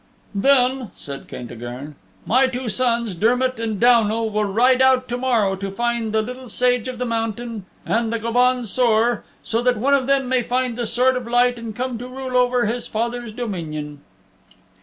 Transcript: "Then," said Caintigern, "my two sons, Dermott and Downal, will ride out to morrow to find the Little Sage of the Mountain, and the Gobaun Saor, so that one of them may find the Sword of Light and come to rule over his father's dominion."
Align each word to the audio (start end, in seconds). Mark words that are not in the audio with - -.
"Then," 0.33 0.89
said 0.95 1.27
Caintigern, 1.27 1.93
"my 2.25 2.47
two 2.47 2.69
sons, 2.69 3.13
Dermott 3.13 3.59
and 3.59 3.79
Downal, 3.79 4.31
will 4.31 4.45
ride 4.45 4.81
out 4.81 5.07
to 5.09 5.15
morrow 5.19 5.55
to 5.55 5.69
find 5.69 6.11
the 6.11 6.23
Little 6.23 6.49
Sage 6.49 6.87
of 6.87 6.97
the 6.97 7.05
Mountain, 7.05 7.67
and 7.85 8.11
the 8.11 8.17
Gobaun 8.17 8.65
Saor, 8.65 9.23
so 9.43 9.61
that 9.61 9.77
one 9.77 9.93
of 9.93 10.07
them 10.07 10.27
may 10.27 10.41
find 10.41 10.75
the 10.75 10.87
Sword 10.87 11.15
of 11.17 11.27
Light 11.27 11.59
and 11.59 11.75
come 11.75 11.99
to 11.99 12.07
rule 12.07 12.35
over 12.35 12.65
his 12.65 12.87
father's 12.87 13.31
dominion." 13.31 14.01